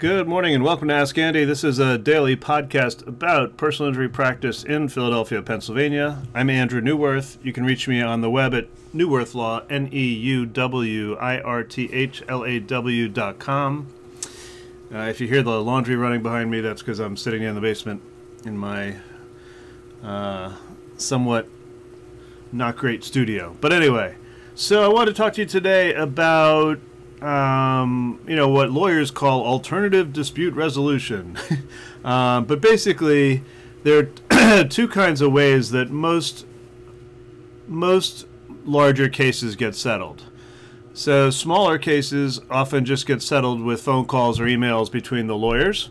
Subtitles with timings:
[0.00, 1.44] Good morning and welcome to Ask Andy.
[1.44, 6.22] This is a daily podcast about personal injury practice in Philadelphia, Pennsylvania.
[6.34, 7.36] I'm Andrew Neuwirth.
[7.42, 11.38] You can reach me on the web at Neuwirth Law, N E U W I
[11.42, 13.88] R T H L A W dot com.
[14.90, 17.60] Uh, if you hear the laundry running behind me, that's because I'm sitting in the
[17.60, 18.00] basement
[18.46, 18.96] in my
[20.02, 20.56] uh,
[20.96, 21.46] somewhat
[22.52, 23.54] not great studio.
[23.60, 24.14] But anyway,
[24.54, 26.80] so I want to talk to you today about
[27.22, 31.38] um, you know, what lawyers call alternative dispute resolution.
[32.04, 33.42] um, but basically,
[33.82, 36.46] there are two kinds of ways that most
[37.66, 38.26] most
[38.64, 40.24] larger cases get settled.
[40.92, 45.90] So smaller cases often just get settled with phone calls or emails between the lawyers.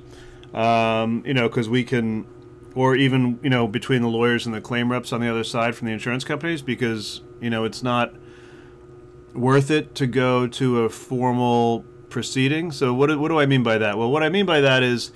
[0.53, 2.27] Um, you know, because we can,
[2.75, 5.75] or even you know between the lawyers and the claim reps on the other side
[5.75, 8.13] from the insurance companies, because you know it's not
[9.33, 12.72] worth it to go to a formal proceeding.
[12.72, 13.97] So what what do I mean by that?
[13.97, 15.11] Well, what I mean by that is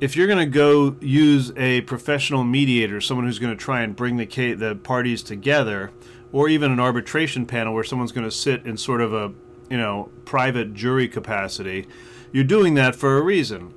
[0.00, 3.96] if you're going to go use a professional mediator, someone who's going to try and
[3.96, 5.90] bring the the parties together,
[6.32, 9.32] or even an arbitration panel where someone's going to sit in sort of a
[9.70, 11.86] you know private jury capacity,
[12.32, 13.74] you're doing that for a reason.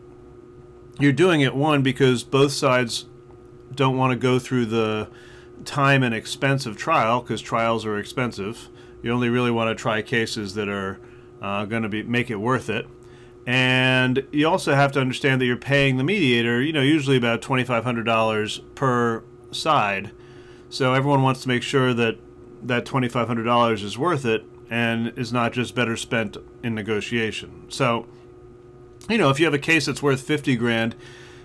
[1.00, 3.06] You're doing it one because both sides
[3.74, 5.10] don't want to go through the
[5.66, 8.70] time and expense of trial because trials are expensive.
[9.02, 11.00] You only really want to try cases that are
[11.42, 12.88] uh, going to be make it worth it.
[13.46, 17.42] And you also have to understand that you're paying the mediator, you know, usually about
[17.42, 20.12] $2,500 per side.
[20.70, 22.18] So everyone wants to make sure that
[22.62, 27.66] that $2,500 is worth it and is not just better spent in negotiation.
[27.70, 28.06] So,
[29.10, 30.96] you know, if you have a case that's worth 50 grand,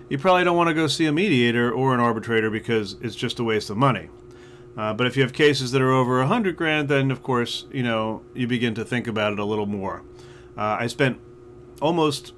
[0.07, 3.39] you probably don't want to go see a mediator or an arbitrator because it's just
[3.39, 4.09] a waste of money.
[4.77, 7.65] Uh, but if you have cases that are over a hundred grand, then of course
[7.71, 10.03] you know you begin to think about it a little more.
[10.55, 11.19] Uh, I spent
[11.81, 12.33] almost,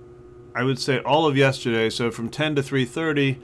[0.55, 3.37] I would say, all of yesterday, so from 10 to 3:30,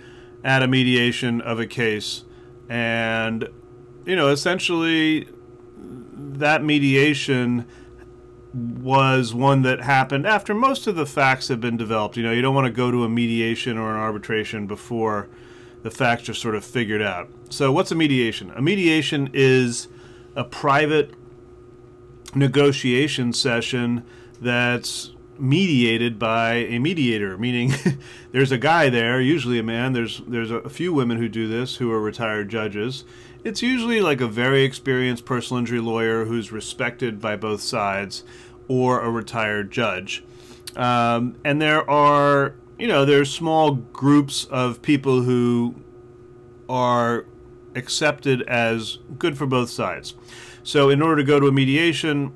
[0.44, 2.24] at a mediation of a case,
[2.70, 3.50] and
[4.06, 5.28] you know essentially
[5.78, 7.66] that mediation
[8.54, 12.16] was one that happened after most of the facts have been developed.
[12.16, 15.28] You know, you don't want to go to a mediation or an arbitration before
[15.86, 17.30] the facts are sort of figured out.
[17.52, 18.50] So, what's a mediation?
[18.56, 19.88] A mediation is
[20.36, 21.14] a private
[22.34, 24.04] negotiation session
[24.42, 27.72] that's mediated by a mediator, meaning
[28.32, 29.94] there's a guy there, usually a man.
[29.94, 33.04] There's there's a few women who do this who are retired judges.
[33.44, 38.24] It's usually like a very experienced personal injury lawyer who's respected by both sides,
[38.68, 40.24] or a retired judge.
[40.76, 45.76] Um, and there are you know, there's small groups of people who
[46.68, 47.26] are
[47.76, 50.16] accepted as good for both sides.
[50.64, 52.34] So, in order to go to a mediation,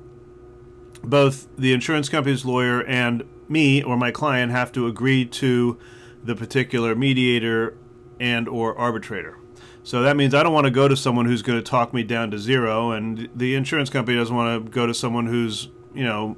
[1.02, 5.78] both the insurance company's lawyer and me or my client have to agree to
[6.22, 7.76] the particular mediator
[8.20, 9.36] and or arbitrator.
[9.82, 12.02] So that means I don't want to go to someone who's going to talk me
[12.02, 16.04] down to zero, and the insurance company doesn't want to go to someone who's, you
[16.04, 16.36] know,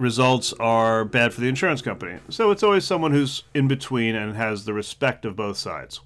[0.00, 2.18] results are bad for the insurance company.
[2.30, 6.00] So it's always someone who's in between and has the respect of both sides.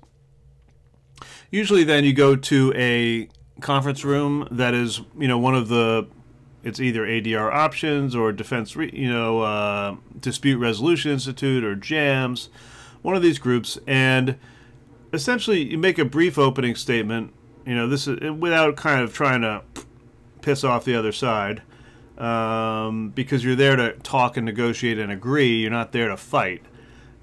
[1.50, 3.28] Usually, then you go to a
[3.60, 6.08] conference room that is, you know, one of the
[6.64, 12.48] it's either ADR options or defense, you know, uh, dispute resolution institute or JAMS,
[13.02, 14.36] one of these groups, and
[15.12, 17.32] essentially you make a brief opening statement.
[17.66, 19.62] You know, this is without kind of trying to
[20.40, 21.62] piss off the other side
[22.18, 25.60] um, because you're there to talk and negotiate and agree.
[25.60, 26.62] You're not there to fight.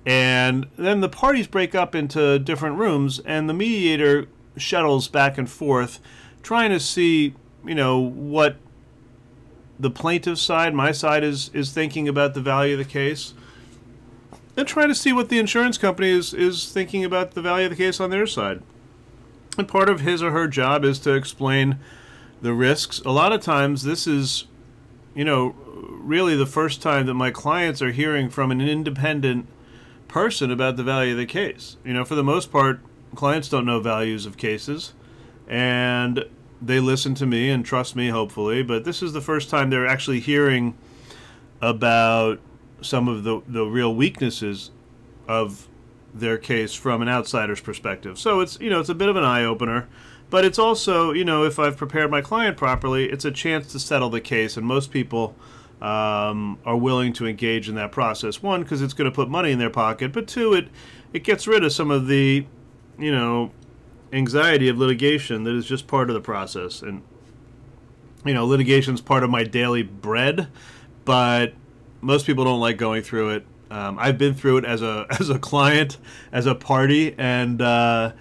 [0.05, 5.49] And then the parties break up into different rooms, and the mediator shuttles back and
[5.49, 5.99] forth,
[6.41, 7.35] trying to see,
[7.65, 8.57] you know, what
[9.79, 13.33] the plaintiff's side, my side, is is thinking about the value of the case,
[14.57, 17.71] and trying to see what the insurance company is is thinking about the value of
[17.71, 18.61] the case on their side.
[19.57, 21.77] And part of his or her job is to explain
[22.41, 23.01] the risks.
[23.05, 24.45] A lot of times, this is
[25.13, 29.47] you know, really the first time that my clients are hearing from an independent
[30.07, 31.77] person about the value of the case.
[31.83, 32.79] You know, for the most part,
[33.15, 34.93] clients don't know values of cases,
[35.47, 36.25] and
[36.61, 38.63] they listen to me and trust me, hopefully.
[38.63, 40.77] But this is the first time they're actually hearing
[41.61, 42.39] about
[42.81, 44.71] some of the, the real weaknesses
[45.27, 45.67] of
[46.13, 48.19] their case from an outsider's perspective.
[48.19, 49.87] So it's you know it's a bit of an eye opener.
[50.31, 53.79] But it's also, you know, if I've prepared my client properly, it's a chance to
[53.79, 55.35] settle the case, and most people
[55.81, 58.41] um, are willing to engage in that process.
[58.41, 60.69] One, because it's going to put money in their pocket, but two, it
[61.11, 62.45] it gets rid of some of the,
[62.97, 63.51] you know,
[64.13, 66.81] anxiety of litigation that is just part of the process.
[66.81, 67.03] And
[68.23, 70.47] you know, litigation is part of my daily bread,
[71.03, 71.53] but
[71.99, 75.29] most people don't like going through it, Um, I've been through it as a as
[75.29, 75.97] a client,
[76.31, 78.13] as a party, and uh,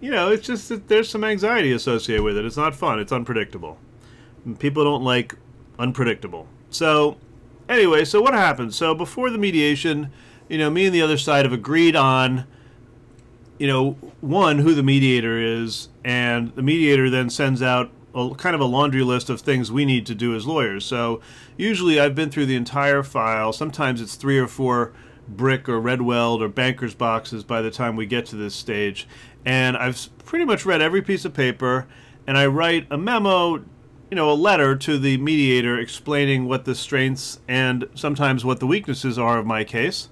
[0.00, 2.44] you know, it's just that there's some anxiety associated with it.
[2.44, 2.98] It's not fun.
[2.98, 3.78] It's unpredictable.
[4.58, 5.34] People don't like
[5.78, 6.46] unpredictable.
[6.70, 7.16] So,
[7.68, 8.74] anyway, so what happened?
[8.74, 10.12] So before the mediation,
[10.48, 12.46] you know, me and the other side have agreed on,
[13.58, 18.54] you know, one who the mediator is, and the mediator then sends out a, kind
[18.54, 20.84] of a laundry list of things we need to do as lawyers.
[20.84, 21.20] So
[21.56, 23.52] usually I've been through the entire file.
[23.52, 24.92] Sometimes it's three or four
[25.28, 29.06] brick or Redweld or banker's boxes by the time we get to this stage.
[29.44, 31.86] And I've pretty much read every piece of paper,
[32.26, 33.56] and I write a memo,
[34.10, 38.66] you know, a letter to the mediator explaining what the strengths and sometimes what the
[38.66, 40.08] weaknesses are of my case.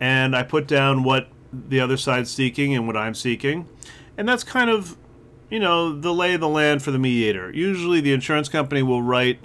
[0.00, 3.68] And I put down what the other side's seeking and what I'm seeking.
[4.16, 4.96] And that's kind of
[5.50, 7.50] you know, the lay of the land for the mediator.
[7.52, 9.40] Usually the insurance company will write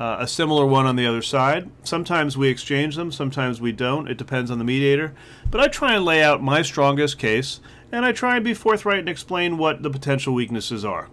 [0.00, 1.70] uh, a similar one on the other side.
[1.84, 4.08] Sometimes we exchange them, sometimes we don't.
[4.08, 5.12] It depends on the mediator.
[5.50, 7.60] But I try and lay out my strongest case,
[7.92, 11.10] and I try and be forthright and explain what the potential weaknesses are.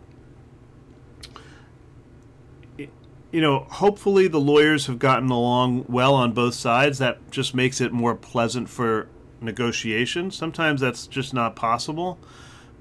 [2.77, 6.97] You know, hopefully the lawyers have gotten along well on both sides.
[6.99, 9.09] That just makes it more pleasant for
[9.41, 10.31] negotiation.
[10.31, 12.17] Sometimes that's just not possible.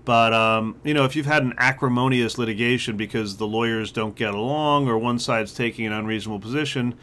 [0.07, 4.35] But um, you know, if you've had an acrimonious litigation because the lawyers don't get
[4.35, 6.95] along or one side's taking an unreasonable position,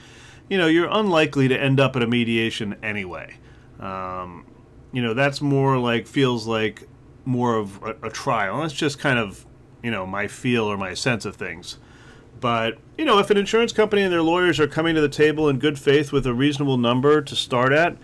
[0.50, 3.36] you know, you're unlikely to end up at a mediation anyway.
[3.82, 4.46] Um,
[4.94, 6.88] you know, that's more like feels like
[7.26, 8.62] more of a, a trial.
[8.62, 9.46] That's just kind of
[9.84, 11.80] you know my feel or my sense of things.
[12.40, 15.50] But you know, if an insurance company and their lawyers are coming to the table
[15.50, 17.98] in good faith with a reasonable number to start at,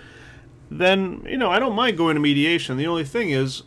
[0.70, 2.76] then you know I don't mind going to mediation.
[2.76, 3.64] The only thing is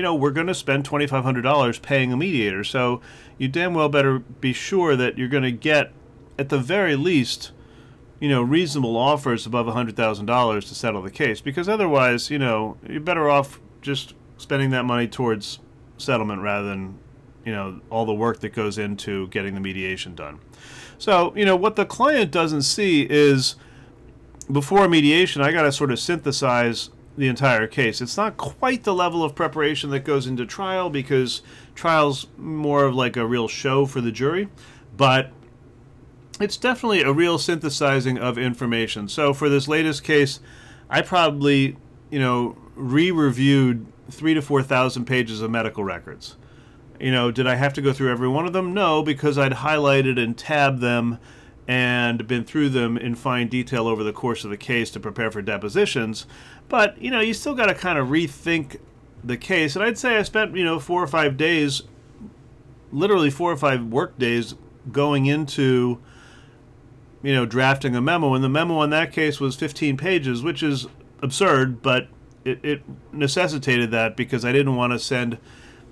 [0.00, 2.64] you know, we're going to spend $2,500 paying a mediator.
[2.64, 3.02] So
[3.36, 5.92] you damn well better be sure that you're going to get,
[6.38, 7.52] at the very least,
[8.18, 11.42] you know, reasonable offers above $100,000 to settle the case.
[11.42, 15.58] Because otherwise, you know, you're better off just spending that money towards
[15.98, 16.98] settlement rather than,
[17.44, 20.38] you know, all the work that goes into getting the mediation done.
[20.96, 23.56] So, you know, what the client doesn't see is
[24.50, 26.88] before mediation, I got to sort of synthesize
[27.20, 28.00] the entire case.
[28.00, 31.42] It's not quite the level of preparation that goes into trial because
[31.74, 34.48] trial's more of like a real show for the jury,
[34.96, 35.30] but
[36.40, 39.06] it's definitely a real synthesizing of information.
[39.06, 40.40] So for this latest case,
[40.88, 41.76] I probably,
[42.10, 46.36] you know, re-reviewed three to four thousand pages of medical records.
[46.98, 48.72] You know, did I have to go through every one of them?
[48.72, 51.18] No, because I'd highlighted and tabbed them
[51.70, 55.30] and been through them in fine detail over the course of the case to prepare
[55.30, 56.26] for depositions.
[56.68, 58.80] But, you know, you still got to kind of rethink
[59.22, 59.76] the case.
[59.76, 61.82] And I'd say I spent, you know, four or five days,
[62.90, 64.56] literally four or five work days
[64.90, 66.00] going into,
[67.22, 68.34] you know, drafting a memo.
[68.34, 70.88] And the memo in that case was 15 pages, which is
[71.22, 72.08] absurd, but
[72.44, 72.82] it, it
[73.12, 75.38] necessitated that because I didn't want to send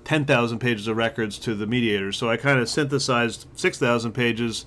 [0.03, 2.11] 10,000 pages of records to the mediator.
[2.11, 4.65] So I kind of synthesized 6,000 pages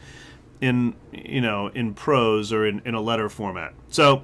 [0.62, 3.74] in you know in prose or in, in a letter format.
[3.88, 4.22] So,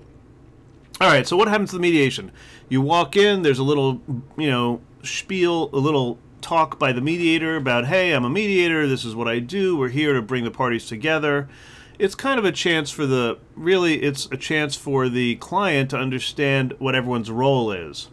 [1.00, 1.26] all right.
[1.26, 2.32] So what happens to the mediation?
[2.70, 3.42] You walk in.
[3.42, 4.00] There's a little
[4.38, 8.86] you know spiel, a little talk by the mediator about, hey, I'm a mediator.
[8.86, 9.76] This is what I do.
[9.76, 11.48] We're here to bring the parties together.
[11.98, 14.02] It's kind of a chance for the really.
[14.02, 18.08] It's a chance for the client to understand what everyone's role is,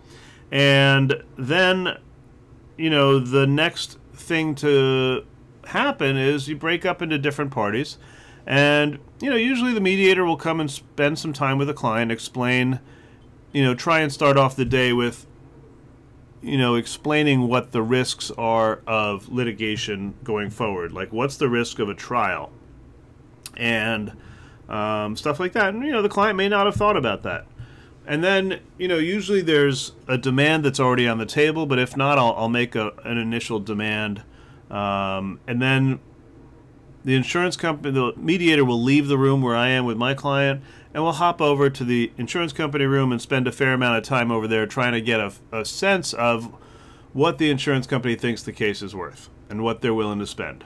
[0.51, 1.99] and then
[2.75, 5.23] you know the next thing to
[5.65, 7.97] happen is you break up into different parties
[8.45, 12.11] and, you know, usually the mediator will come and spend some time with the client,
[12.11, 12.79] explain,
[13.51, 15.25] you know, try and start off the day with,
[16.41, 20.91] you know, explaining what the risks are of litigation going forward.
[20.91, 22.51] Like, what's the risk of a trial?
[23.57, 24.13] And
[24.69, 25.73] um, stuff like that.
[25.73, 27.47] And, you know, the client may not have thought about that.
[28.05, 31.97] And then, you know, usually there's a demand that's already on the table, but if
[31.97, 34.21] not, I'll, I'll make a, an initial demand.
[34.69, 35.99] Um, and then
[37.05, 40.63] the insurance company, the mediator will leave the room where I am with my client,
[40.91, 44.03] and we'll hop over to the insurance company room and spend a fair amount of
[44.03, 46.51] time over there trying to get a, a sense of
[47.13, 50.65] what the insurance company thinks the case is worth and what they're willing to spend.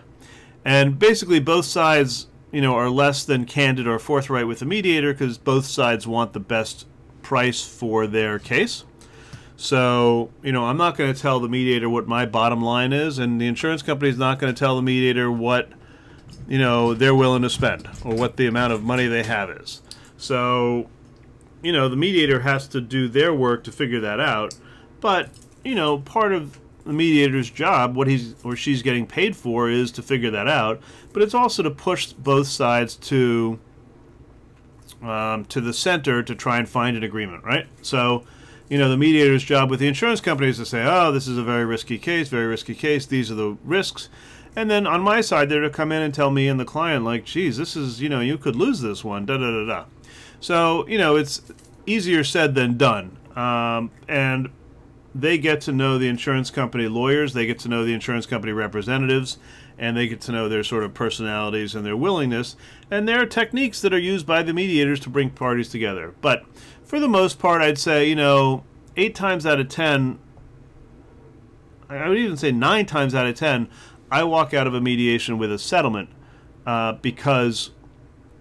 [0.64, 5.14] And basically, both sides, you know, are less than candid or forthright with the mediator
[5.14, 6.88] because both sides want the best
[7.22, 8.86] price for their case.
[9.58, 13.20] So, you know, I'm not going to tell the mediator what my bottom line is,
[13.20, 15.74] and the insurance company is not going to tell the mediator what
[16.50, 19.82] you know they're willing to spend or what the amount of money they have is.
[20.18, 20.90] So,
[21.62, 24.54] you know, the mediator has to do their work to figure that out.
[25.00, 25.30] But,
[25.64, 29.92] you know, part of the mediator's job, what he's or she's getting paid for is
[29.92, 30.82] to figure that out,
[31.14, 33.60] but it's also to push both sides to
[35.02, 37.68] um, to the center to try and find an agreement, right?
[37.82, 38.26] So,
[38.70, 41.38] you know, the mediator's job with the insurance company is to say, oh, this is
[41.38, 44.10] a very risky case, very risky case, these are the risks.
[44.60, 47.06] And then on my side, they're to come in and tell me and the client,
[47.06, 49.86] like, geez, this is, you know, you could lose this one, da da da da.
[50.42, 51.42] So, you know, it's
[51.86, 53.18] easier said than done.
[53.38, 54.50] Um, and
[55.16, 58.52] they get to know the insurance company lawyers, they get to know the insurance company
[58.52, 59.38] representatives,
[59.78, 62.58] and they get to know their sort of personalities and their willingness.
[62.92, 66.14] And there are techniques that are used by the mediators to bring parties together.
[66.20, 66.44] But
[66.84, 68.66] for the most part, I'd say, you know,
[68.98, 70.20] eight times out of ten,
[71.88, 73.70] I would even say nine times out of ten,
[74.12, 76.10] I walk out of a mediation with a settlement
[76.66, 77.72] uh, because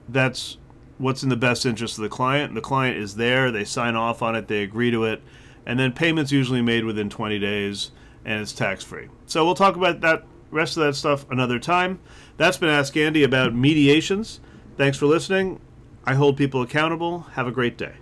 [0.08, 0.56] that's
[0.98, 2.54] what's in the best interest of the client.
[2.54, 5.22] The client is there, they sign off on it, they agree to it
[5.68, 7.92] and then payments usually made within 20 days
[8.24, 9.08] and it's tax free.
[9.26, 12.00] So we'll talk about that rest of that stuff another time.
[12.38, 14.40] That's been Ask Andy about mediations.
[14.76, 15.60] Thanks for listening.
[16.04, 17.20] I hold people accountable.
[17.34, 17.92] Have a great day.